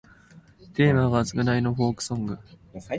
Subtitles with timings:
[0.73, 2.39] テーマが償いのフォークソング